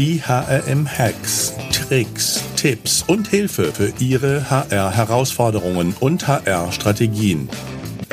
[0.00, 7.50] Die HRM-Hacks, Tricks, Tipps und Hilfe für Ihre HR-Herausforderungen und HR-Strategien.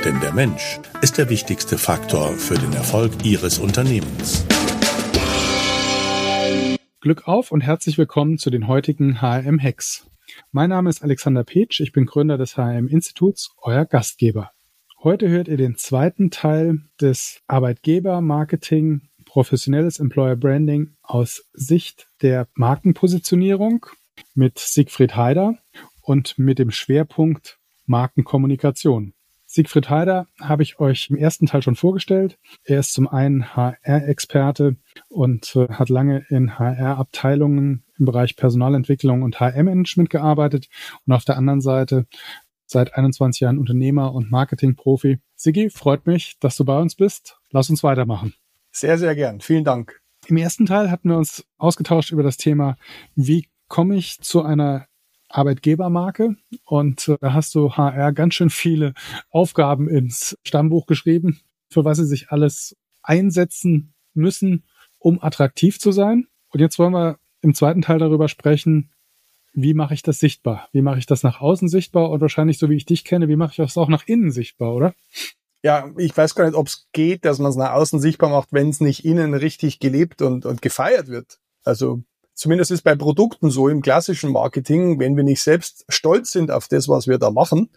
[0.03, 4.45] Denn der Mensch ist der wichtigste Faktor für den Erfolg Ihres Unternehmens.
[6.99, 10.07] Glück auf und herzlich willkommen zu den heutigen HRM-Hacks.
[10.51, 14.51] Mein Name ist Alexander Petsch, ich bin Gründer des HRM-Instituts, euer Gastgeber.
[15.01, 23.85] Heute hört ihr den zweiten Teil des Arbeitgeber-Marketing professionelles Employer Branding aus Sicht der Markenpositionierung
[24.33, 25.57] mit Siegfried Haider
[26.01, 29.13] und mit dem Schwerpunkt Markenkommunikation.
[29.45, 32.37] Siegfried Haider habe ich euch im ersten Teil schon vorgestellt.
[32.63, 34.75] Er ist zum einen HR-Experte
[35.07, 40.67] und äh, hat lange in HR-Abteilungen im Bereich Personalentwicklung und HR-Management gearbeitet
[41.05, 42.07] und auf der anderen Seite
[42.65, 45.19] seit 21 Jahren Unternehmer und Marketing-Profi.
[45.35, 47.37] Sigi, freut mich, dass du bei uns bist.
[47.49, 48.33] Lass uns weitermachen.
[48.79, 49.41] Sehr, sehr gern.
[49.41, 49.99] Vielen Dank.
[50.27, 52.77] Im ersten Teil hatten wir uns ausgetauscht über das Thema,
[53.15, 54.85] wie komme ich zu einer
[55.29, 58.93] Arbeitgebermarke und äh, da hast du HR ganz schön viele
[59.31, 61.39] Aufgaben ins Stammbuch geschrieben,
[61.71, 64.63] für was sie sich alles einsetzen müssen,
[64.99, 66.27] um attraktiv zu sein.
[66.49, 68.91] Und jetzt wollen wir im zweiten Teil darüber sprechen,
[69.53, 70.69] wie mache ich das sichtbar?
[70.71, 72.11] Wie mache ich das nach außen sichtbar?
[72.11, 74.75] Und wahrscheinlich, so wie ich dich kenne, wie mache ich das auch nach innen sichtbar,
[74.75, 74.93] oder?
[75.63, 78.49] Ja, ich weiß gar nicht, ob es geht, dass man es nach außen sichtbar macht,
[78.51, 81.39] wenn es nicht innen richtig gelebt und, und gefeiert wird.
[81.63, 86.51] Also zumindest ist bei Produkten so im klassischen Marketing, wenn wir nicht selbst stolz sind
[86.51, 87.69] auf das, was wir da machen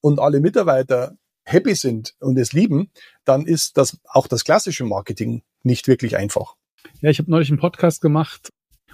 [0.00, 2.90] und alle Mitarbeiter happy sind und es lieben,
[3.24, 6.54] dann ist das auch das klassische Marketing nicht wirklich einfach.
[7.00, 8.50] Ja, ich habe neulich einen Podcast gemacht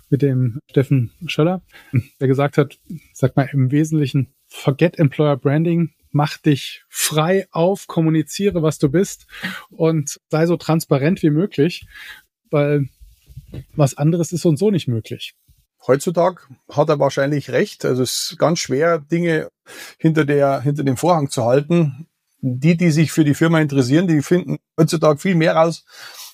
[0.09, 1.63] mit dem Steffen Schöller,
[2.21, 2.79] der gesagt hat,
[3.13, 9.27] sag mal im Wesentlichen, forget Employer Branding, mach dich frei auf, kommuniziere, was du bist
[9.71, 11.87] und sei so transparent wie möglich,
[12.51, 12.89] weil
[13.75, 15.35] was anderes ist und so nicht möglich.
[15.87, 17.85] Heutzutage hat er wahrscheinlich recht.
[17.85, 19.49] Also es ist ganz schwer, Dinge
[19.99, 22.07] hinter der, hinter dem Vorhang zu halten.
[22.43, 25.85] Die, die sich für die Firma interessieren, die finden heutzutage viel mehr raus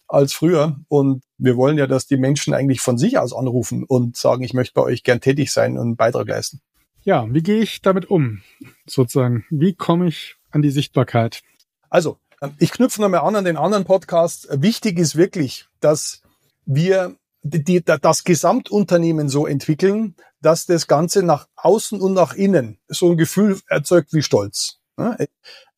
[0.09, 0.76] als früher.
[0.88, 4.54] Und wir wollen ja, dass die Menschen eigentlich von sich aus anrufen und sagen, ich
[4.54, 6.60] möchte bei euch gern tätig sein und einen Beitrag leisten.
[7.06, 8.43] Ja, wie gehe ich damit um?
[8.84, 11.44] Sozusagen, wie komme ich an die Sichtbarkeit?
[11.89, 14.49] Also, ähm, ich knüpfe nochmal an an den anderen Podcast.
[14.50, 16.22] Wichtig ist wirklich, dass
[16.65, 17.15] wir
[17.45, 23.16] die, das Gesamtunternehmen so entwickeln, dass das Ganze nach außen und nach innen so ein
[23.16, 24.81] Gefühl erzeugt wie Stolz.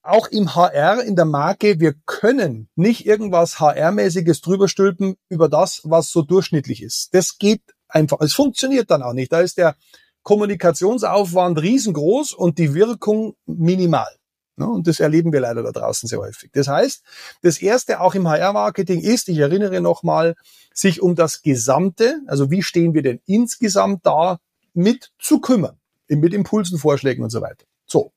[0.01, 6.11] Auch im HR, in der Marke, wir können nicht irgendwas HR-mäßiges drüberstülpen über das, was
[6.11, 7.11] so durchschnittlich ist.
[7.13, 8.23] Das geht einfach.
[8.23, 9.31] Es funktioniert dann auch nicht.
[9.31, 9.77] Da ist der
[10.29, 14.15] Kommunikationsaufwand riesengroß und die Wirkung minimal.
[14.57, 16.51] Und das erleben wir leider da draußen sehr häufig.
[16.53, 17.03] Das heißt,
[17.41, 20.35] das erste auch im HR-Marketing ist, ich erinnere nochmal,
[20.75, 24.39] sich um das Gesamte, also wie stehen wir denn insgesamt da,
[24.75, 25.79] mit zu kümmern.
[26.09, 27.65] Mit Impulsen, Vorschlägen und so weiter.
[27.87, 28.13] So.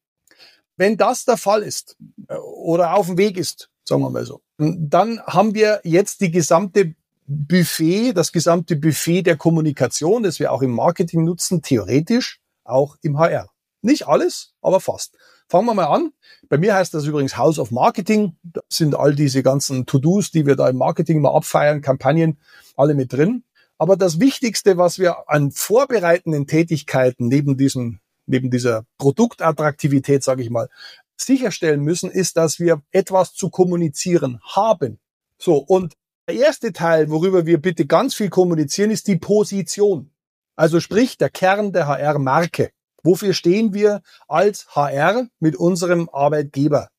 [0.75, 1.95] Wenn das der Fall ist
[2.27, 6.29] äh, oder auf dem Weg ist, sagen wir mal so, dann haben wir jetzt die
[6.29, 6.93] gesamte
[7.33, 13.17] Buffet, das gesamte Buffet der Kommunikation, das wir auch im Marketing nutzen, theoretisch auch im
[13.17, 13.49] HR.
[13.81, 15.15] Nicht alles, aber fast.
[15.47, 16.11] Fangen wir mal an.
[16.49, 18.37] Bei mir heißt das übrigens House of Marketing.
[18.43, 22.37] Da sind all diese ganzen To-Dos, die wir da im Marketing mal abfeiern, Kampagnen,
[22.75, 23.43] alle mit drin.
[23.77, 30.49] Aber das Wichtigste, was wir an vorbereitenden Tätigkeiten neben diesem, neben dieser Produktattraktivität, sage ich
[30.49, 30.69] mal,
[31.17, 34.99] sicherstellen müssen, ist, dass wir etwas zu kommunizieren haben.
[35.37, 35.95] So, und
[36.27, 40.11] der erste Teil, worüber wir bitte ganz viel kommunizieren, ist die Position.
[40.55, 42.71] Also sprich der Kern der HR-Marke.
[43.03, 46.89] Wofür stehen wir als HR mit unserem Arbeitgeber,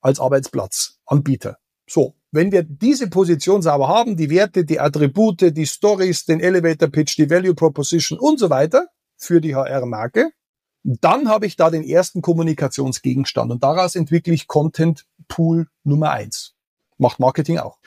[0.00, 1.58] als Arbeitsplatzanbieter?
[1.88, 6.88] So, wenn wir diese Position sauber haben, die Werte, die Attribute, die Stories, den Elevator
[6.88, 10.32] Pitch, die Value Proposition und so weiter für die HR-Marke,
[10.82, 16.54] dann habe ich da den ersten Kommunikationsgegenstand und daraus entwickle ich Content Pool Nummer eins.
[16.98, 17.78] Macht Marketing auch.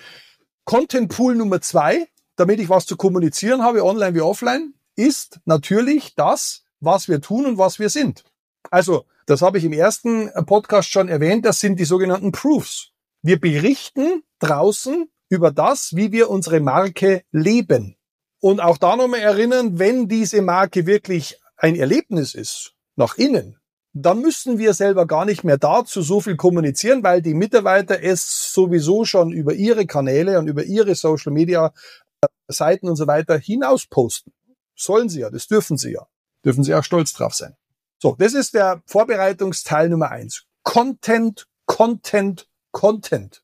[0.65, 6.15] Content Pool Nummer zwei, damit ich was zu kommunizieren habe, online wie offline, ist natürlich
[6.15, 8.23] das, was wir tun und was wir sind.
[8.71, 12.91] Also, das habe ich im ersten Podcast schon erwähnt, das sind die sogenannten Proofs.
[13.21, 17.95] Wir berichten draußen über das, wie wir unsere Marke leben.
[18.39, 23.57] Und auch da nochmal erinnern, wenn diese Marke wirklich ein Erlebnis ist, nach innen,
[23.97, 28.51] dann müssen wir selber gar nicht mehr dazu so viel kommunizieren, weil die Mitarbeiter es
[28.53, 31.73] sowieso schon über ihre Kanäle und über ihre Social Media
[32.21, 34.33] äh, Seiten und so weiter hinaus posten.
[34.75, 36.05] Sollen sie ja, das dürfen sie ja.
[36.43, 37.55] Dürfen sie auch stolz drauf sein.
[37.97, 40.43] So, das ist der Vorbereitungsteil Nummer eins.
[40.63, 43.43] Content, Content, Content.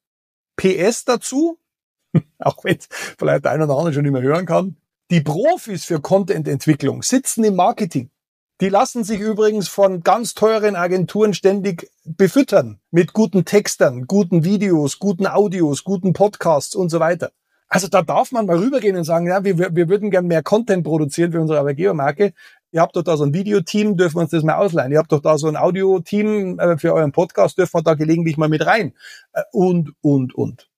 [0.57, 1.59] PS dazu,
[2.39, 2.77] auch wenn
[3.17, 4.75] vielleicht der eine oder andere schon nicht mehr hören kann,
[5.09, 8.11] Die Profis für Content-Entwicklung sitzen im Marketing.
[8.61, 14.99] Die lassen sich übrigens von ganz teuren Agenturen ständig befüttern mit guten Textern, guten Videos,
[14.99, 17.31] guten Audios, guten Podcasts und so weiter.
[17.67, 20.83] Also da darf man mal rübergehen und sagen, ja, wir, wir würden gern mehr Content
[20.83, 22.33] produzieren für unsere Arbeitgebermarke.
[22.71, 24.91] Ihr habt doch da so ein Videoteam, dürfen wir uns das mal ausleihen.
[24.91, 28.37] Ihr habt doch da so ein Audio-Team äh, für euren Podcast, dürfen wir da gelegentlich
[28.37, 28.93] mal mit rein.
[29.33, 30.69] Äh, und, und, und.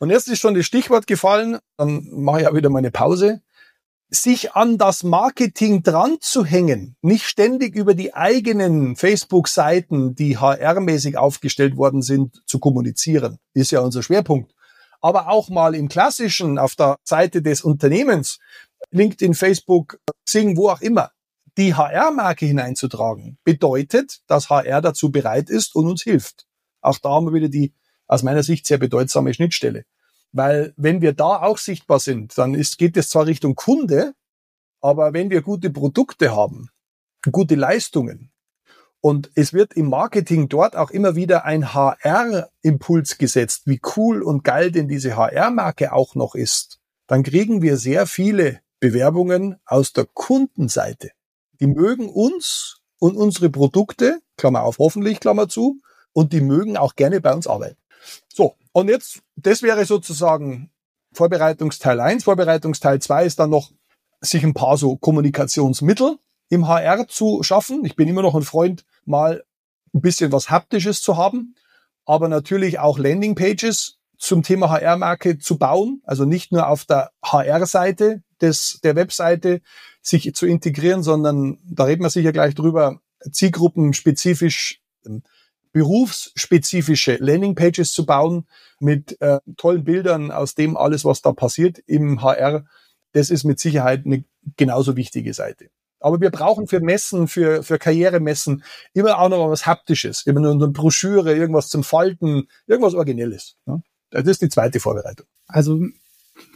[0.00, 3.42] Und jetzt ist schon das Stichwort gefallen, dann mache ich auch wieder meine Pause
[4.10, 11.16] sich an das Marketing dran zu hängen, nicht ständig über die eigenen Facebook-Seiten, die HR-mäßig
[11.16, 14.54] aufgestellt worden sind, zu kommunizieren, ist ja unser Schwerpunkt.
[15.00, 18.38] Aber auch mal im klassischen, auf der Seite des Unternehmens,
[18.90, 21.10] LinkedIn, Facebook, Sing, wo auch immer,
[21.56, 26.46] die HR-Marke hineinzutragen, bedeutet, dass HR dazu bereit ist und uns hilft.
[26.80, 27.74] Auch da haben wir wieder die
[28.06, 29.84] aus meiner Sicht sehr bedeutsame Schnittstelle.
[30.32, 34.14] Weil wenn wir da auch sichtbar sind, dann ist, geht es zwar Richtung Kunde,
[34.80, 36.68] aber wenn wir gute Produkte haben,
[37.32, 38.30] gute Leistungen
[39.00, 44.44] und es wird im Marketing dort auch immer wieder ein HR-Impuls gesetzt, wie cool und
[44.44, 50.06] geil denn diese HR-Marke auch noch ist, dann kriegen wir sehr viele Bewerbungen aus der
[50.06, 51.10] Kundenseite.
[51.60, 55.80] Die mögen uns und unsere Produkte, Klammer auf, hoffentlich, Klammer zu,
[56.12, 57.78] und die mögen auch gerne bei uns arbeiten.
[58.28, 60.70] So, und jetzt, das wäre sozusagen
[61.12, 62.24] Vorbereitungsteil 1.
[62.24, 63.72] Vorbereitungsteil 2 ist dann noch,
[64.20, 66.18] sich ein paar so Kommunikationsmittel
[66.48, 67.84] im HR zu schaffen.
[67.84, 69.44] Ich bin immer noch ein Freund, mal
[69.94, 71.54] ein bisschen was Haptisches zu haben,
[72.04, 76.02] aber natürlich auch Landingpages zum Thema HR-Marke zu bauen.
[76.04, 79.60] Also nicht nur auf der HR-Seite des, der Webseite
[80.02, 83.00] sich zu integrieren, sondern da reden wir sicher gleich drüber,
[83.30, 84.80] zielgruppenspezifisch
[85.78, 88.48] berufsspezifische Landingpages zu bauen
[88.80, 92.64] mit äh, tollen Bildern aus dem alles, was da passiert im HR.
[93.12, 94.24] Das ist mit Sicherheit eine
[94.56, 95.70] genauso wichtige Seite.
[96.00, 100.50] Aber wir brauchen für Messen, für, für Karrieremessen immer auch noch was Haptisches, immer nur
[100.50, 103.56] eine Broschüre, irgendwas zum Falten, irgendwas Originelles.
[103.64, 103.80] Ja?
[104.10, 105.26] Das ist die zweite Vorbereitung.
[105.46, 105.80] Also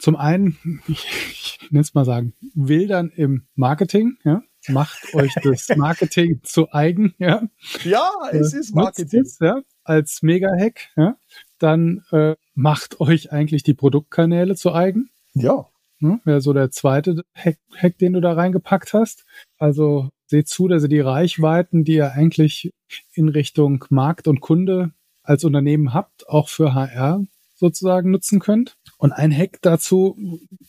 [0.01, 0.59] zum einen,
[0.89, 6.73] ich, ich nenne es mal sagen, Wildern im Marketing, ja, macht euch das Marketing zu
[6.73, 7.43] eigen, ja.
[7.85, 9.23] Ja, es äh, ist Marketing.
[9.23, 11.17] Es, ja, als Mega-Hack, ja.
[11.59, 15.11] Dann äh, macht euch eigentlich die Produktkanäle zu eigen.
[15.35, 15.69] Ja.
[16.01, 19.25] ja Wäre so der zweite Hack, Hack, den du da reingepackt hast.
[19.59, 22.73] Also seht zu, dass ihr die Reichweiten, die ihr eigentlich
[23.13, 24.93] in Richtung Markt und Kunde
[25.23, 27.25] als Unternehmen habt, auch für HR
[27.63, 28.77] sozusagen nutzen könnt.
[28.99, 30.17] Und ein Hack dazu,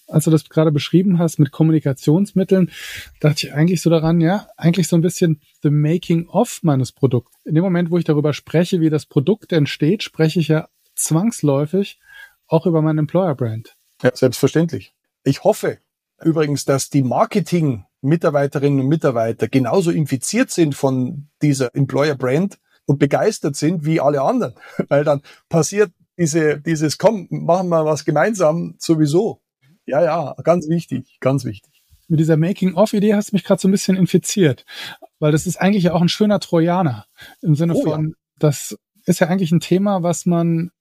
[0.08, 2.72] als du das gerade beschrieben hast mit Kommunikationsmitteln,
[3.20, 7.36] dachte ich eigentlich so daran, ja, eigentlich so ein bisschen the making of meines Produkts.
[7.46, 12.00] In dem Moment, wo ich darüber spreche, wie das Produkt entsteht, spreche ich ja zwangsläufig
[12.48, 13.76] auch über mein Employer Brand.
[14.04, 14.94] Ja, selbstverständlich.
[15.24, 15.80] Ich hoffe
[16.22, 23.00] übrigens, dass die Marketing Mitarbeiterinnen und Mitarbeiter genauso infiziert sind von dieser Employer Brand und
[23.00, 24.54] begeistert sind wie alle anderen,
[24.90, 29.42] weil dann passiert diese, dieses, komm, machen wir was gemeinsam sowieso.
[29.86, 31.84] Ja, ja, ganz wichtig, ganz wichtig.
[32.08, 34.66] Mit dieser Making-of-Idee hast du mich gerade so ein bisschen infiziert,
[35.20, 37.06] weil das ist eigentlich ja auch ein schöner Trojaner
[37.42, 38.16] im Sinne oh, von, ja.
[38.40, 40.72] das ist ja eigentlich ein Thema, was man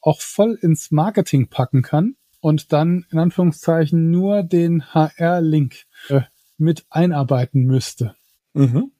[0.00, 6.22] auch voll ins Marketing packen kann und dann in Anführungszeichen nur den HR-Link äh,
[6.56, 8.14] mit einarbeiten müsste.
[8.54, 8.92] Mhm.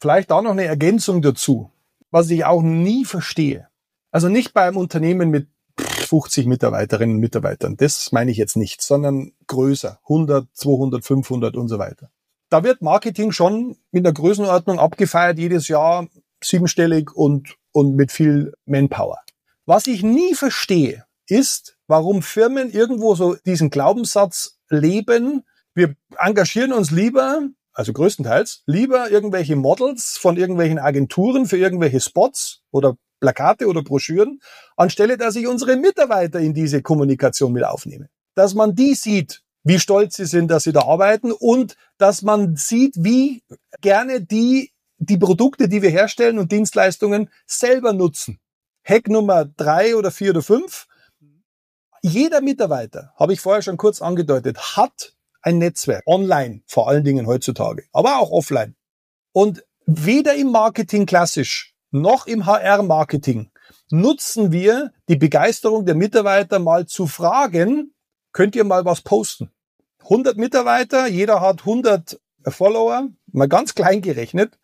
[0.00, 1.70] Vielleicht auch noch eine Ergänzung dazu,
[2.10, 3.68] was ich auch nie verstehe.
[4.14, 7.76] Also nicht beim Unternehmen mit 50 Mitarbeiterinnen und Mitarbeitern.
[7.76, 9.98] Das meine ich jetzt nicht, sondern größer.
[10.04, 12.12] 100, 200, 500 und so weiter.
[12.48, 16.06] Da wird Marketing schon mit der Größenordnung abgefeiert, jedes Jahr
[16.40, 19.18] siebenstellig und, und mit viel Manpower.
[19.66, 25.42] Was ich nie verstehe, ist, warum Firmen irgendwo so diesen Glaubenssatz leben,
[25.74, 32.62] wir engagieren uns lieber, also größtenteils, lieber irgendwelche Models von irgendwelchen Agenturen für irgendwelche Spots
[32.70, 34.40] oder Plakate oder Broschüren,
[34.76, 38.08] anstelle dass ich unsere Mitarbeiter in diese Kommunikation mit aufnehme.
[38.34, 42.56] Dass man die sieht, wie stolz sie sind, dass sie da arbeiten und dass man
[42.56, 43.42] sieht, wie
[43.80, 48.38] gerne die die Produkte, die wir herstellen und Dienstleistungen selber nutzen.
[48.84, 50.86] Hack Nummer drei oder vier oder fünf.
[52.02, 55.13] Jeder Mitarbeiter, habe ich vorher schon kurz angedeutet, hat
[55.44, 56.02] ein Netzwerk.
[56.06, 58.74] Online, vor allen Dingen heutzutage, aber auch offline.
[59.32, 63.50] Und weder im Marketing klassisch noch im HR-Marketing
[63.90, 67.94] nutzen wir die Begeisterung der Mitarbeiter mal zu fragen,
[68.32, 69.50] könnt ihr mal was posten?
[70.02, 74.58] 100 Mitarbeiter, jeder hat 100 Follower, mal ganz klein gerechnet.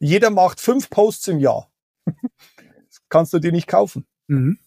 [0.00, 1.70] Jeder macht fünf Posts im Jahr.
[3.08, 4.06] kannst du dir nicht kaufen.
[4.26, 4.58] Mhm.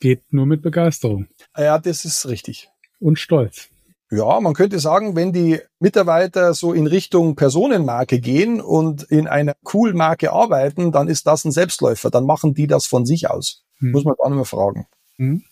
[0.00, 1.28] Geht nur mit Begeisterung.
[1.56, 2.68] Ja, das ist richtig.
[3.00, 3.70] Und Stolz.
[4.14, 9.56] Ja, man könnte sagen, wenn die Mitarbeiter so in Richtung Personenmarke gehen und in einer
[9.72, 12.10] cool Marke arbeiten, dann ist das ein Selbstläufer.
[12.10, 13.64] Dann machen die das von sich aus.
[13.78, 13.90] Hm.
[13.90, 14.86] Muss man gar nicht mehr fragen.
[15.16, 15.42] Hm.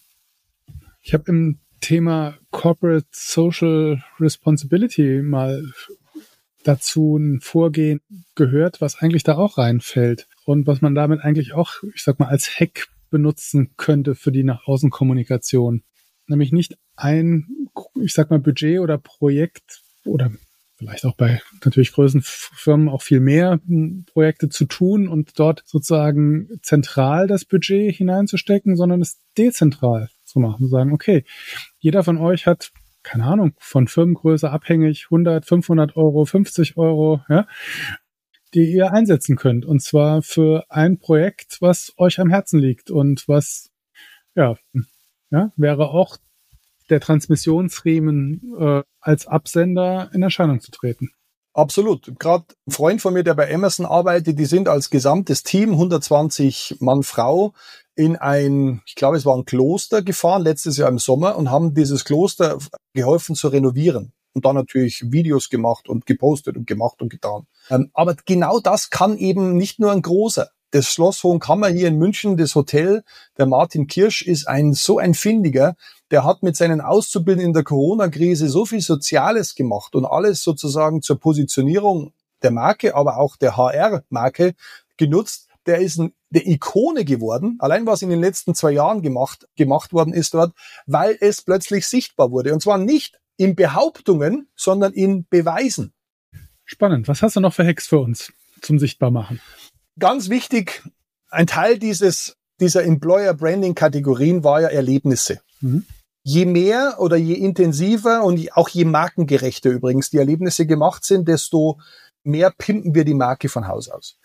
[1.01, 5.65] Ich habe im Thema Corporate Social Responsibility mal
[6.63, 8.01] dazu ein Vorgehen
[8.37, 12.29] gehört, was eigentlich da auch reinfällt und was man damit eigentlich auch, ich sag mal,
[12.29, 15.83] als Hack benutzen könnte für die nach außen Kommunikation.
[16.29, 17.69] Nämlich nicht ein,
[18.01, 20.31] ich sag mal, Budget oder Projekt oder
[20.77, 25.63] vielleicht auch bei natürlich größeren Firmen auch viel mehr hm, Projekte zu tun und dort
[25.65, 30.69] sozusagen zentral das Budget hineinzustecken, sondern es dezentral zu machen.
[30.69, 31.25] Sagen, okay,
[31.79, 32.73] jeder von euch hat
[33.03, 37.47] keine Ahnung, von Firmengröße abhängig, 100, 500 Euro, 50 Euro, ja,
[38.55, 39.65] die ihr einsetzen könnt.
[39.65, 43.71] Und zwar für ein Projekt, was euch am Herzen liegt und was,
[44.35, 44.57] ja,
[45.31, 46.17] ja wäre auch
[46.93, 51.11] der Transmissionsriemen äh, als Absender in Erscheinung zu treten.
[51.55, 52.19] Absolut.
[52.19, 56.77] Gerade ein Freund von mir, der bei Amazon arbeitet, die sind als gesamtes Team 120
[56.81, 57.53] Mann, Frau
[57.95, 61.75] in ein, ich glaube, es war ein Kloster gefahren letztes Jahr im Sommer und haben
[61.75, 62.57] dieses Kloster
[62.95, 67.47] geholfen zu renovieren und dann natürlich Videos gemacht und gepostet und gemacht und getan.
[67.69, 70.49] Ähm, aber genau das kann eben nicht nur ein großer.
[70.71, 73.03] Das Schloss Hohenkammer hier in München, das Hotel,
[73.37, 75.77] der Martin Kirsch ist ein so ein Findiger,
[76.13, 81.03] der hat mit seinen Auszubildenden in der Corona-Krise so viel Soziales gemacht und alles sozusagen
[81.03, 84.55] zur Positionierung der Marke, aber auch der HR-Marke
[84.97, 85.49] genutzt.
[85.67, 89.93] Der ist ein der Ikone geworden, allein was in den letzten zwei Jahren gemacht, gemacht
[89.93, 90.55] worden ist dort,
[90.87, 92.55] weil es plötzlich sichtbar wurde.
[92.55, 95.93] Und zwar nicht in Behauptungen, sondern in Beweisen.
[96.65, 97.07] Spannend.
[97.07, 99.41] Was hast du noch für Hacks für uns zum Sichtbarmachen?
[99.99, 100.83] Ganz wichtig,
[101.29, 105.41] ein Teil dieses, dieser Employer Branding Kategorien war ja Erlebnisse.
[105.61, 105.85] Mhm.
[106.25, 111.81] Je mehr oder je intensiver und auch je markengerechter übrigens die Erlebnisse gemacht sind, desto
[112.23, 114.19] mehr pimpen wir die Marke von Haus aus.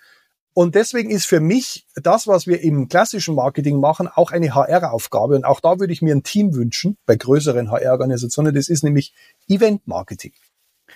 [0.53, 5.35] Und deswegen ist für mich das, was wir im klassischen Marketing machen, auch eine HR-Aufgabe.
[5.35, 8.55] Und auch da würde ich mir ein Team wünschen, bei größeren HR-Organisationen.
[8.55, 9.13] Das ist nämlich
[9.47, 10.33] Event-Marketing.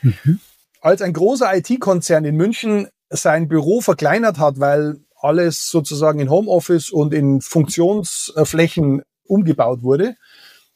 [0.01, 0.39] Mhm.
[0.81, 6.89] Als ein großer IT-Konzern in München sein Büro verkleinert hat, weil alles sozusagen in Homeoffice
[6.89, 10.15] und in Funktionsflächen umgebaut wurde,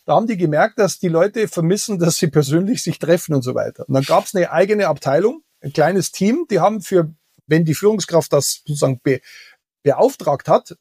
[0.06, 3.56] da haben die gemerkt, dass die Leute vermissen, dass sie persönlich sich treffen und so
[3.56, 3.86] weiter.
[3.88, 7.14] Und dann gab es eine eigene Abteilung, ein kleines Team, die haben für
[7.48, 9.22] wenn die Führungskraft das sozusagen be,
[9.84, 10.76] beauftragt hat,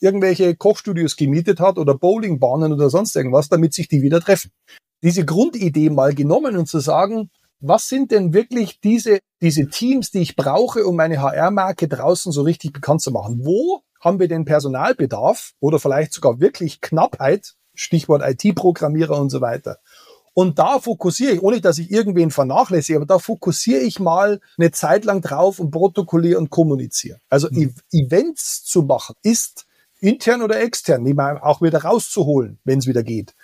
[0.00, 4.50] irgendwelche Kochstudios gemietet hat oder Bowlingbahnen oder sonst irgendwas, damit sich die wieder treffen.
[5.02, 7.30] Diese Grundidee mal genommen und zu sagen,
[7.60, 12.42] was sind denn wirklich diese, diese Teams, die ich brauche, um meine HR-Marke draußen so
[12.42, 13.40] richtig bekannt zu machen?
[13.44, 17.54] Wo haben wir den Personalbedarf oder vielleicht sogar wirklich Knappheit?
[17.76, 19.78] Stichwort IT-Programmierer und so weiter.
[20.34, 24.70] Und da fokussiere ich, ohne dass ich irgendwen vernachlässige, aber da fokussiere ich mal eine
[24.70, 27.20] Zeit lang drauf und protokolliere und kommuniziere.
[27.30, 27.74] Also mhm.
[27.90, 29.64] Events zu machen ist
[29.98, 33.34] intern oder extern, auch wieder rauszuholen, wenn es wieder geht,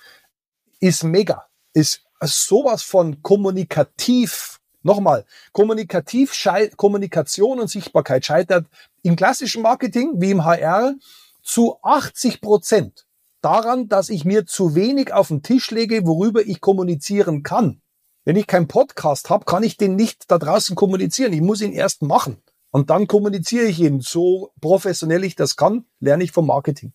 [0.80, 1.46] ist mega.
[1.72, 4.58] Ist sowas von kommunikativ.
[4.82, 6.34] Nochmal, kommunikativ,
[6.76, 8.66] Kommunikation und Sichtbarkeit scheitert
[9.02, 10.94] im klassischen Marketing wie im HR
[11.42, 13.06] zu 80 Prozent
[13.42, 17.82] daran, dass ich mir zu wenig auf den Tisch lege, worüber ich kommunizieren kann.
[18.24, 21.32] Wenn ich keinen Podcast habe, kann ich den nicht da draußen kommunizieren.
[21.32, 22.42] Ich muss ihn erst machen.
[22.70, 26.94] Und dann kommuniziere ich ihn so professionell ich das kann, lerne ich vom Marketing.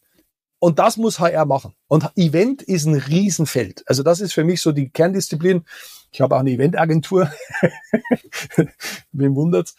[0.60, 1.74] Und das muss HR machen.
[1.88, 3.84] Und Event ist ein Riesenfeld.
[3.86, 5.66] Also das ist für mich so die Kerndisziplin.
[6.12, 7.32] Ich habe auch eine Eventagentur.
[9.12, 9.76] Wem wundert's?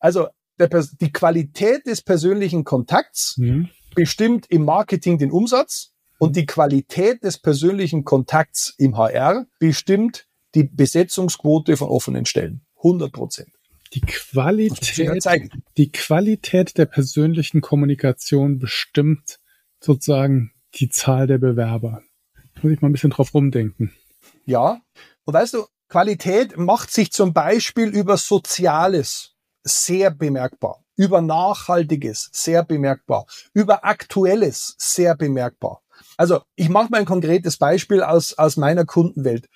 [0.00, 3.68] Also die Qualität des persönlichen Kontakts mhm.
[3.94, 5.92] bestimmt im Marketing den Umsatz.
[6.18, 12.62] Und die Qualität des persönlichen Kontakts im HR bestimmt die Besetzungsquote von offenen Stellen.
[12.78, 13.50] 100 Prozent.
[13.92, 19.38] Die Qualität, die Qualität der persönlichen Kommunikation bestimmt
[19.80, 22.02] sozusagen die Zahl der Bewerber.
[22.54, 23.92] Da muss ich mal ein bisschen drauf rumdenken.
[24.44, 24.80] Ja.
[25.24, 32.64] Und weißt du, Qualität macht sich zum Beispiel über Soziales sehr bemerkbar, über Nachhaltiges sehr
[32.64, 35.82] bemerkbar, über Aktuelles sehr bemerkbar.
[36.16, 39.48] Also ich mache mal ein konkretes Beispiel aus, aus meiner Kundenwelt.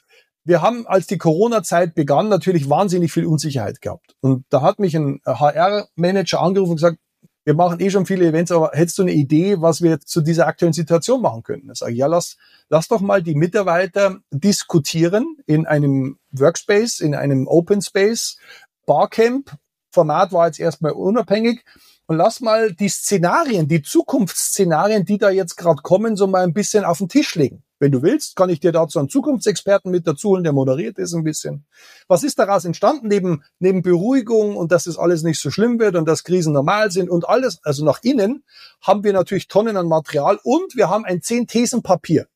[0.45, 4.14] Wir haben, als die Corona-Zeit begann, natürlich wahnsinnig viel Unsicherheit gehabt.
[4.21, 6.99] Und da hat mich ein HR-Manager angerufen und gesagt,
[7.45, 10.47] wir machen eh schon viele Events, aber hättest du eine Idee, was wir zu dieser
[10.47, 11.69] aktuellen Situation machen könnten?
[11.69, 12.37] Da sage ich, ja, lass,
[12.69, 18.38] lass doch mal die Mitarbeiter diskutieren in einem Workspace, in einem Open Space,
[18.87, 19.57] Barcamp.
[19.90, 21.64] Format war jetzt erstmal unabhängig
[22.11, 26.52] und lass mal die Szenarien, die Zukunftsszenarien, die da jetzt gerade kommen, so mal ein
[26.52, 27.62] bisschen auf den Tisch legen.
[27.79, 31.14] Wenn du willst, kann ich dir dazu einen Zukunftsexperten mit dazu holen, der moderiert das
[31.14, 31.67] ein bisschen.
[32.09, 33.07] Was ist daraus entstanden?
[33.07, 36.90] Neben, neben Beruhigung und dass das alles nicht so schlimm wird und dass Krisen normal
[36.90, 38.43] sind und alles, also nach innen,
[38.83, 42.26] haben wir natürlich Tonnen an Material und wir haben ein zehn Thesen Papier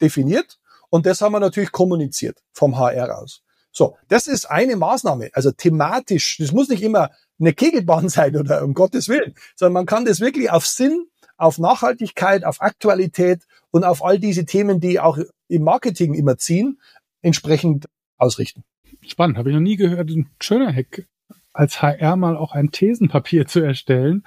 [0.00, 0.58] definiert
[0.88, 3.42] und das haben wir natürlich kommuniziert vom HR aus.
[3.70, 6.38] So, das ist eine Maßnahme, also thematisch.
[6.38, 10.20] Das muss nicht immer eine Kegelbahn sein oder um Gottes Willen, sondern man kann das
[10.20, 11.06] wirklich auf Sinn,
[11.36, 15.18] auf Nachhaltigkeit, auf Aktualität und auf all diese Themen, die auch
[15.48, 16.80] im Marketing immer ziehen,
[17.22, 18.64] entsprechend ausrichten.
[19.06, 20.10] Spannend, habe ich noch nie gehört.
[20.10, 21.06] Ein schöner Hack,
[21.52, 24.24] als HR mal auch ein Thesenpapier zu erstellen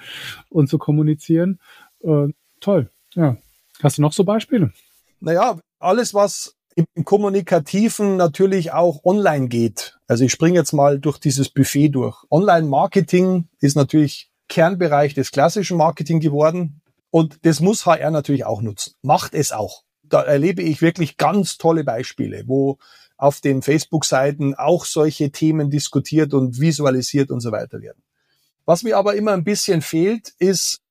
[0.50, 1.60] und zu kommunizieren.
[2.02, 2.28] Äh,
[2.60, 3.38] toll, ja.
[3.82, 4.72] Hast du noch so Beispiele?
[5.20, 9.98] Naja, alles, was im Kommunikativen natürlich auch online geht.
[10.08, 12.24] Also ich springe jetzt mal durch dieses Buffet durch.
[12.30, 16.82] Online-Marketing ist natürlich Kernbereich des klassischen Marketing geworden.
[17.10, 18.94] Und das muss HR natürlich auch nutzen.
[19.02, 19.84] Macht es auch.
[20.04, 22.78] Da erlebe ich wirklich ganz tolle Beispiele, wo
[23.18, 28.04] auf den Facebook-Seiten auch solche Themen diskutiert und visualisiert und so weiter werden.
[28.66, 30.82] Was mir aber immer ein bisschen fehlt, ist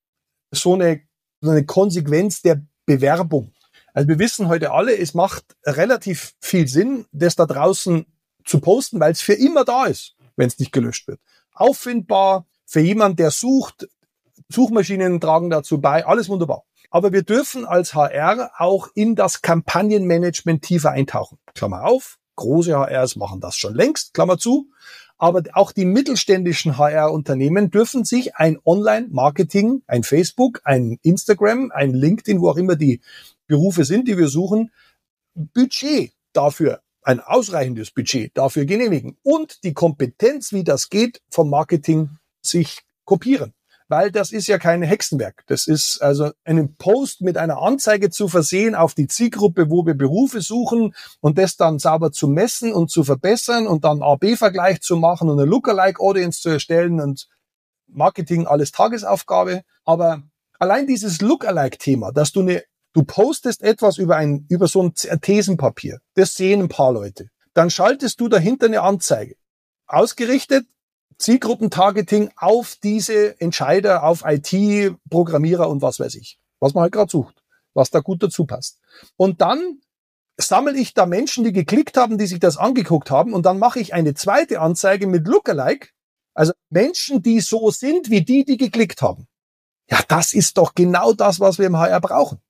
[0.51, 1.01] so eine,
[1.41, 3.53] so eine Konsequenz der Bewerbung.
[3.93, 8.07] Also wir wissen heute alle, es macht relativ viel Sinn, das da draußen
[8.45, 11.21] zu posten, weil es für immer da ist, wenn es nicht gelöscht wird.
[11.53, 13.89] Auffindbar für jemand, der sucht,
[14.49, 16.65] Suchmaschinen tragen dazu bei, alles wunderbar.
[16.91, 21.39] Aber wir dürfen als HR auch in das Kampagnenmanagement tiefer eintauchen.
[21.55, 24.71] Klammer auf, große HRs machen das schon längst, Klammer zu.
[25.23, 32.41] Aber auch die mittelständischen HR-Unternehmen dürfen sich ein Online-Marketing, ein Facebook, ein Instagram, ein LinkedIn,
[32.41, 33.01] wo auch immer die
[33.47, 34.73] Berufe sind, die wir suchen,
[35.37, 42.19] Budget dafür, ein ausreichendes Budget dafür genehmigen und die Kompetenz, wie das geht, vom Marketing
[42.45, 43.55] sich kopieren.
[43.93, 45.45] Weil das ist ja kein Hexenwerk.
[45.49, 49.93] Das ist also einen Post mit einer Anzeige zu versehen auf die Zielgruppe, wo wir
[49.93, 54.97] Berufe suchen und das dann sauber zu messen und zu verbessern und dann A-B-Vergleich zu
[54.97, 57.29] machen und eine Lookalike-Audience zu erstellen und
[57.87, 59.61] Marketing alles Tagesaufgabe.
[59.85, 60.23] Aber
[60.59, 62.63] allein dieses Lookalike-Thema, dass du eine
[62.95, 66.01] Du postest etwas über ein, über so ein Thesenpapier.
[66.15, 67.29] Das sehen ein paar Leute.
[67.53, 69.37] Dann schaltest du dahinter eine Anzeige.
[69.87, 70.67] Ausgerichtet
[71.23, 76.39] Zielgruppentargeting auf diese Entscheider, auf IT, Programmierer und was weiß ich.
[76.61, 77.43] Was man halt gerade sucht.
[77.75, 78.81] Was da gut dazu passt.
[79.17, 79.81] Und dann
[80.37, 83.79] sammle ich da Menschen, die geklickt haben, die sich das angeguckt haben und dann mache
[83.79, 85.91] ich eine zweite Anzeige mit Lookalike.
[86.35, 89.29] Also Menschen, die so sind wie die, die geklickt haben.
[89.89, 92.41] Ja, das ist doch genau das, was wir im HR brauchen.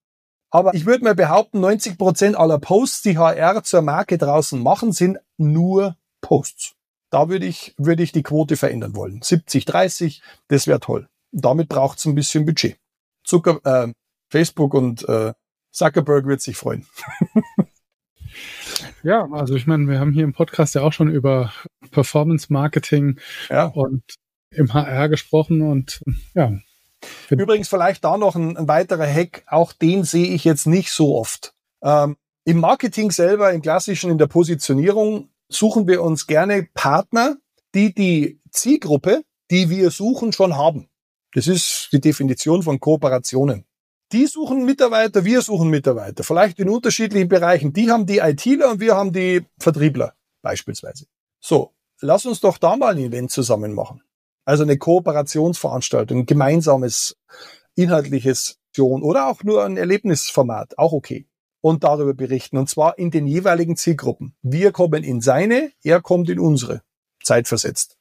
[0.50, 4.92] Aber ich würde mal behaupten, 90 Prozent aller Posts, die HR zur Marke draußen machen,
[4.92, 6.74] sind nur Posts.
[7.12, 9.20] Da würde ich, würde ich die Quote verändern wollen.
[9.20, 11.08] 70, 30, das wäre toll.
[11.30, 12.78] Damit braucht es ein bisschen Budget.
[13.22, 13.92] Zucker, äh,
[14.30, 15.34] Facebook und äh,
[15.70, 16.86] Zuckerberg wird sich freuen.
[19.02, 21.52] ja, also ich meine, wir haben hier im Podcast ja auch schon über
[21.90, 23.20] Performance Marketing
[23.50, 23.66] ja.
[23.66, 24.02] und
[24.50, 26.02] im HR gesprochen und
[26.34, 26.52] ja,
[27.28, 31.16] Übrigens vielleicht da noch ein, ein, weiterer Hack, auch den sehe ich jetzt nicht so
[31.16, 31.52] oft.
[31.82, 37.36] Ähm, Im Marketing selber, im klassischen, in der Positionierung, suchen wir uns gerne Partner,
[37.74, 40.88] die die Zielgruppe, die wir suchen, schon haben.
[41.34, 43.64] Das ist die Definition von Kooperationen.
[44.12, 47.72] Die suchen Mitarbeiter, wir suchen Mitarbeiter, vielleicht in unterschiedlichen Bereichen.
[47.72, 51.06] Die haben die ITler und wir haben die Vertriebler beispielsweise.
[51.40, 54.02] So, lass uns doch da mal ein Event zusammen machen.
[54.44, 57.16] Also eine Kooperationsveranstaltung, ein gemeinsames
[57.74, 61.26] inhaltliches oder auch nur ein Erlebnisformat, auch okay.
[61.62, 62.58] Und darüber berichten.
[62.58, 64.34] Und zwar in den jeweiligen Zielgruppen.
[64.42, 66.82] Wir kommen in seine, er kommt in unsere.
[67.22, 67.96] Zeitversetzt.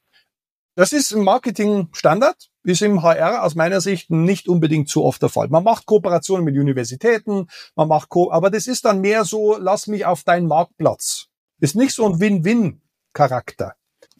[0.74, 5.20] Das ist im Marketing Standard, ist im HR aus meiner Sicht nicht unbedingt zu oft
[5.20, 5.48] der Fall.
[5.48, 9.86] Man macht Kooperationen mit Universitäten, man macht Ko aber das ist dann mehr so, lass
[9.86, 11.26] mich auf deinen Marktplatz.
[11.60, 13.74] Ist nicht so ein Win-Win-Charakter.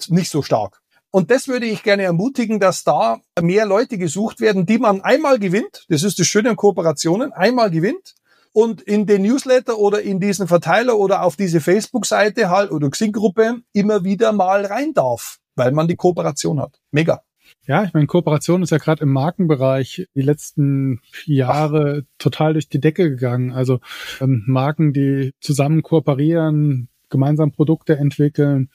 [0.08, 0.82] Nicht so stark.
[1.10, 5.38] Und das würde ich gerne ermutigen, dass da mehr Leute gesucht werden, die man einmal
[5.38, 5.86] gewinnt.
[5.88, 7.32] Das ist das Schöne an Kooperationen.
[7.32, 8.14] Einmal gewinnt
[8.52, 13.62] und in den Newsletter oder in diesen Verteiler oder auf diese Facebook-Seite halt oder Xing-Gruppe
[13.72, 16.80] immer wieder mal rein darf, weil man die Kooperation hat.
[16.90, 17.22] Mega.
[17.66, 22.14] Ja, ich meine, Kooperation ist ja gerade im Markenbereich die letzten Jahre Ach.
[22.18, 23.52] total durch die Decke gegangen.
[23.52, 23.80] Also
[24.20, 28.70] ähm, Marken, die zusammen kooperieren, gemeinsam Produkte entwickeln.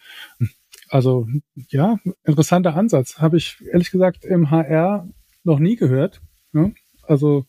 [0.90, 1.28] Also
[1.70, 3.18] ja, interessanter Ansatz.
[3.18, 5.08] Habe ich ehrlich gesagt im HR
[5.44, 6.22] noch nie gehört.
[6.54, 6.74] Ne?
[7.04, 7.46] Also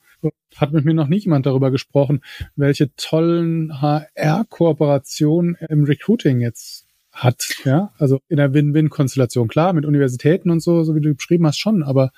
[0.57, 2.23] hat mit mir noch nie jemand darüber gesprochen,
[2.57, 7.49] welche tollen HR-Kooperationen im Recruiting jetzt hat.
[7.65, 9.49] Ja, also in der Win-Win-Konstellation.
[9.49, 12.11] Klar, mit Universitäten und so, so wie du beschrieben hast, schon, aber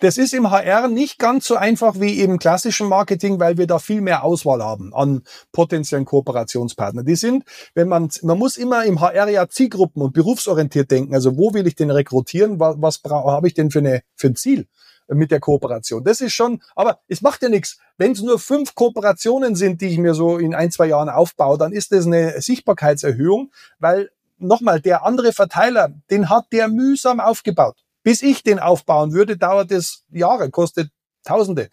[0.00, 3.80] Das ist im HR nicht ganz so einfach wie im klassischen Marketing, weil wir da
[3.80, 7.04] viel mehr Auswahl haben an potenziellen Kooperationspartnern.
[7.04, 11.14] Die sind, wenn man, man muss immer im HR ja Zielgruppen und berufsorientiert denken.
[11.14, 12.60] Also wo will ich denn rekrutieren?
[12.60, 14.68] Was, was habe ich denn für, eine, für ein Ziel?
[15.08, 16.04] Mit der Kooperation.
[16.04, 17.78] Das ist schon, aber es macht ja nichts.
[17.96, 21.58] Wenn es nur fünf Kooperationen sind, die ich mir so in ein, zwei Jahren aufbaue,
[21.58, 27.76] dann ist das eine Sichtbarkeitserhöhung, weil nochmal, der andere Verteiler, den hat der mühsam aufgebaut.
[28.02, 30.90] Bis ich den aufbauen würde, dauert es Jahre, kostet
[31.24, 31.68] Tausende.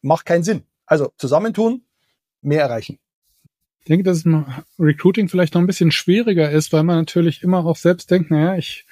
[0.00, 0.64] Macht keinen Sinn.
[0.86, 1.84] Also zusammentun,
[2.40, 2.98] mehr erreichen.
[3.86, 4.24] Ich denke, dass
[4.80, 8.56] Recruiting vielleicht noch ein bisschen schwieriger ist, weil man natürlich immer auch selbst denkt, naja,
[8.56, 8.84] ich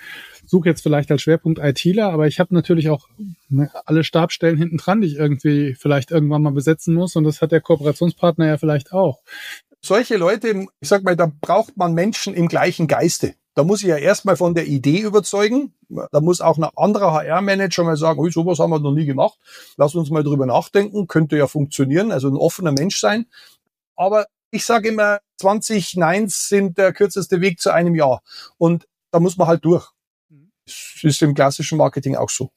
[0.46, 3.08] suche jetzt vielleicht als Schwerpunkt ITler, aber ich habe natürlich auch
[3.48, 7.42] ne, alle Stabstellen hinten dran, die ich irgendwie vielleicht irgendwann mal besetzen muss und das
[7.42, 9.18] hat der Kooperationspartner ja vielleicht auch.
[9.80, 13.34] Solche Leute, ich sag mal, da braucht man Menschen im gleichen Geiste.
[13.56, 15.74] Da muss ich ja erstmal von der Idee überzeugen.
[15.88, 19.40] Da muss auch ein anderer HR-Manager mal sagen, sowas haben wir noch nie gemacht.
[19.76, 21.08] Lass uns mal drüber nachdenken.
[21.08, 22.12] Könnte ja funktionieren.
[22.12, 23.26] Also ein offener Mensch sein.
[23.96, 28.22] Aber ich sage immer, 20 Neins sind der kürzeste Weg zu einem Jahr.
[28.56, 29.90] Und da muss man halt durch.
[30.64, 32.50] Das ist im klassischen Marketing auch so.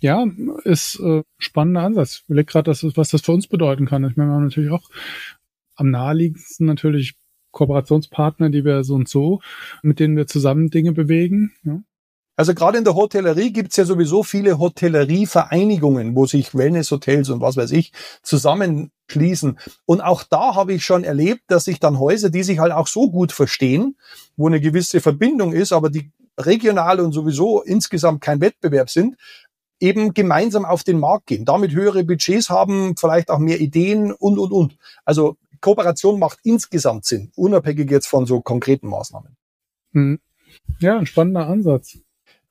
[0.00, 0.24] Ja,
[0.64, 2.16] ist äh, spannender Ansatz.
[2.16, 4.04] Ich überlege gerade, was das für uns bedeuten kann.
[4.04, 4.88] Ich meine, wir haben natürlich auch
[5.76, 7.14] am naheliegendsten natürlich
[7.52, 9.40] Kooperationspartner, die wir so und so,
[9.82, 11.52] mit denen wir zusammen Dinge bewegen.
[11.64, 11.82] Ja.
[12.36, 17.56] Also gerade in der Hotellerie gibt's ja sowieso viele Hotellerievereinigungen, wo sich Wellnesshotels und was
[17.56, 17.92] weiß ich
[19.10, 19.58] zusammenschließen.
[19.86, 22.86] Und auch da habe ich schon erlebt, dass sich dann Häuser, die sich halt auch
[22.86, 23.96] so gut verstehen,
[24.36, 29.16] wo eine gewisse Verbindung ist, aber die regional und sowieso insgesamt kein Wettbewerb sind,
[29.78, 34.38] eben gemeinsam auf den Markt gehen, damit höhere Budgets haben, vielleicht auch mehr Ideen und,
[34.38, 34.76] und, und.
[35.04, 39.36] Also Kooperation macht insgesamt Sinn, unabhängig jetzt von so konkreten Maßnahmen.
[39.92, 40.20] Hm.
[40.80, 41.98] Ja, ein spannender Ansatz.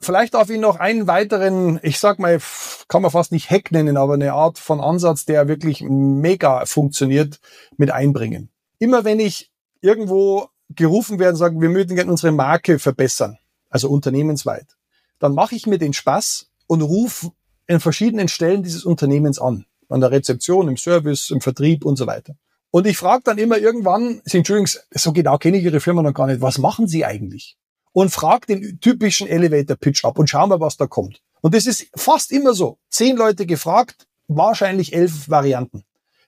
[0.02, 2.40] Vielleicht darf ich noch einen weiteren, ich sag mal,
[2.88, 7.40] kann man fast nicht Hack nennen, aber eine Art von Ansatz, der wirklich mega funktioniert,
[7.78, 8.50] mit einbringen.
[8.80, 13.38] Immer wenn ich irgendwo gerufen werde und sage, wir möchten gerne unsere Marke verbessern,
[13.70, 14.78] also unternehmensweit,
[15.20, 17.32] dann mache ich mir den Spaß und rufe
[17.68, 19.66] in verschiedenen Stellen dieses Unternehmens an.
[19.90, 22.36] An der Rezeption, im Service, im Vertrieb und so weiter.
[22.72, 26.28] Und ich frage dann immer irgendwann, Entschuldigung, so genau kenne ich Ihre Firma noch gar
[26.28, 27.58] nicht, was machen Sie eigentlich?
[27.92, 31.22] Und frage den typischen Elevator-Pitch ab und schauen wir, was da kommt.
[31.42, 32.78] Und das ist fast immer so.
[32.90, 35.84] Zehn Leute gefragt, wahrscheinlich elf Varianten.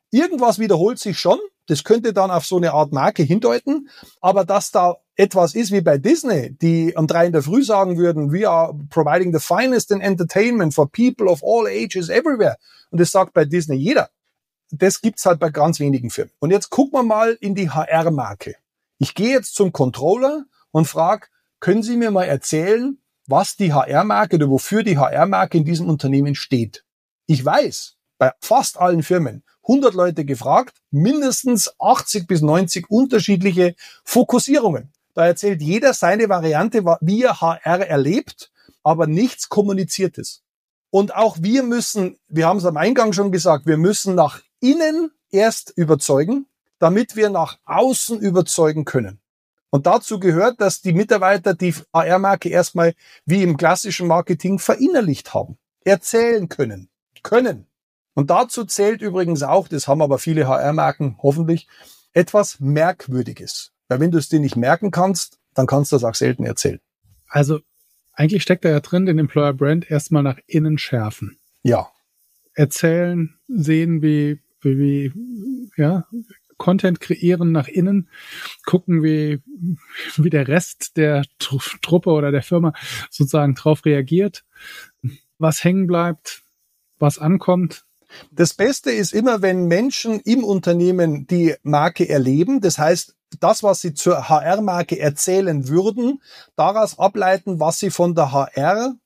[0.09, 1.39] Irgendwas wiederholt sich schon.
[1.67, 3.89] Das könnte dann auf so eine Art Marke hindeuten.
[4.19, 7.97] Aber dass da etwas ist wie bei Disney, die um drei in der Früh sagen
[7.97, 12.57] würden, we are providing the finest in entertainment for people of all ages everywhere.
[12.89, 14.09] Und das sagt bei Disney jeder
[14.71, 16.33] das gibt's halt bei ganz wenigen Firmen.
[16.39, 18.55] Und jetzt gucken wir mal in die HR-Marke.
[18.97, 21.27] Ich gehe jetzt zum Controller und frage,
[21.61, 22.97] können Sie mir mal erzählen,
[23.27, 26.83] was die HR-Marke oder wofür die HR-Marke in diesem Unternehmen steht?
[27.27, 34.91] Ich weiß, bei fast allen Firmen, 100 Leute gefragt, mindestens 80 bis 90 unterschiedliche Fokussierungen.
[35.13, 38.51] Da erzählt jeder seine Variante, wie er HR erlebt,
[38.83, 40.41] aber nichts kommuniziertes.
[40.89, 45.11] Und auch wir müssen, wir haben es am Eingang schon gesagt, wir müssen nach innen
[45.29, 46.47] erst überzeugen,
[46.79, 49.20] damit wir nach außen überzeugen können.
[49.71, 52.93] Und dazu gehört, dass die Mitarbeiter die AR-Marke erstmal
[53.25, 56.89] wie im klassischen Marketing verinnerlicht haben, erzählen können,
[57.23, 57.67] können.
[58.13, 61.67] Und dazu zählt übrigens auch, das haben aber viele HR-Marken hoffentlich,
[62.13, 63.71] etwas Merkwürdiges.
[63.87, 66.81] Weil wenn du es dir nicht merken kannst, dann kannst du das auch selten erzählen.
[67.27, 67.61] Also
[68.13, 71.39] eigentlich steckt da ja drin, den Employer Brand erstmal nach innen schärfen.
[71.63, 71.89] Ja.
[72.53, 76.05] Erzählen, sehen, wie wie, wie ja,
[76.61, 78.07] Content kreieren nach innen,
[78.67, 79.41] gucken, wie,
[80.15, 82.73] wie der Rest der Truppe oder der Firma
[83.09, 84.45] sozusagen drauf reagiert,
[85.39, 86.43] was hängen bleibt,
[86.99, 87.85] was ankommt.
[88.29, 92.61] Das Beste ist immer, wenn Menschen im Unternehmen die Marke erleben.
[92.61, 96.21] Das heißt, das, was sie zur HR-Marke erzählen würden,
[96.55, 98.97] daraus ableiten, was sie von der HR,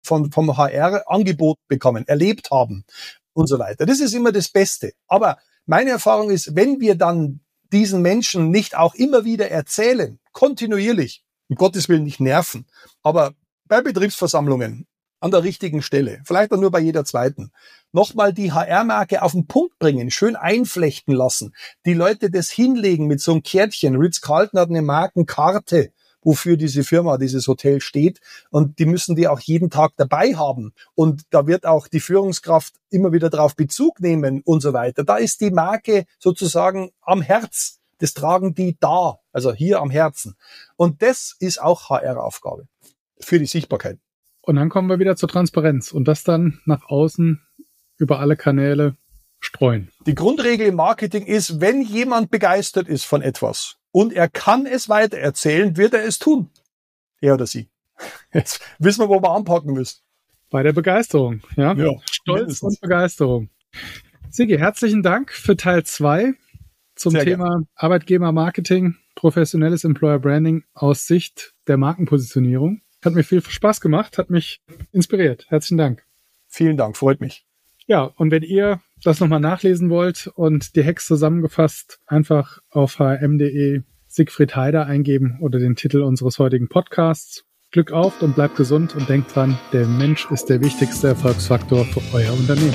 [0.00, 2.84] von, vom HR-Angebot bekommen, erlebt haben
[3.32, 3.84] und so weiter.
[3.84, 4.92] Das ist immer das Beste.
[5.08, 7.40] Aber meine Erfahrung ist, wenn wir dann
[7.72, 12.66] diesen Menschen nicht auch immer wieder erzählen, kontinuierlich, um Gottes Willen nicht nerven,
[13.02, 13.34] aber
[13.66, 14.86] bei Betriebsversammlungen
[15.20, 17.50] an der richtigen Stelle, vielleicht auch nur bei jeder zweiten,
[17.92, 21.54] nochmal die HR-Marke auf den Punkt bringen, schön einflechten lassen,
[21.86, 23.96] die Leute das hinlegen mit so einem Kärtchen.
[23.96, 25.92] Ritz-Carlton hat eine Markenkarte,
[26.24, 28.20] wofür diese Firma, dieses Hotel steht.
[28.50, 30.72] Und die müssen die auch jeden Tag dabei haben.
[30.94, 35.04] Und da wird auch die Führungskraft immer wieder darauf Bezug nehmen und so weiter.
[35.04, 37.80] Da ist die Marke sozusagen am Herz.
[37.98, 40.34] Das tragen die da, also hier am Herzen.
[40.76, 42.66] Und das ist auch HR-Aufgabe
[43.20, 43.98] für die Sichtbarkeit.
[44.42, 47.40] Und dann kommen wir wieder zur Transparenz und das dann nach außen
[47.96, 48.96] über alle Kanäle
[49.40, 49.90] streuen.
[50.06, 54.88] Die Grundregel im Marketing ist, wenn jemand begeistert ist von etwas und er kann es
[54.88, 56.50] weitererzählen, wird er es tun.
[57.20, 57.68] Er oder sie.
[58.32, 60.00] Jetzt wissen wir, wo wir anpacken müssen.
[60.50, 61.74] Bei der Begeisterung, ja.
[61.74, 62.62] ja Stolz mindestens.
[62.62, 63.50] und Begeisterung.
[64.30, 66.34] Sigi, herzlichen Dank für Teil zwei
[66.96, 67.68] zum Sehr Thema gern.
[67.76, 72.82] Arbeitgebermarketing, professionelles Employer Branding aus Sicht der Markenpositionierung.
[73.04, 75.46] Hat mir viel Spaß gemacht, hat mich inspiriert.
[75.50, 76.04] Herzlichen Dank.
[76.48, 77.46] Vielen Dank, freut mich.
[77.86, 83.82] Ja, und wenn ihr das nochmal nachlesen wollt und die Hacks zusammengefasst, einfach auf hm.de
[84.06, 87.44] Siegfried Heider eingeben oder den Titel unseres heutigen Podcasts.
[87.72, 92.00] Glück auf und bleibt gesund und denkt dran, der Mensch ist der wichtigste Erfolgsfaktor für
[92.16, 92.72] euer Unternehmen.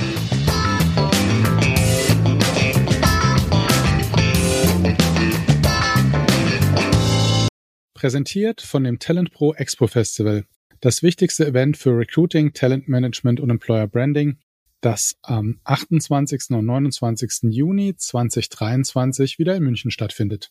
[7.94, 10.44] Präsentiert von dem Talent Pro Expo Festival,
[10.80, 14.38] das wichtigste Event für Recruiting, Talent Management und Employer Branding,
[14.80, 16.50] das am 28.
[16.50, 17.50] und 29.
[17.50, 20.50] Juni 2023 wieder in München stattfindet.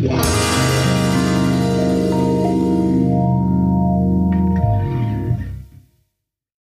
[0.00, 0.73] Yeah.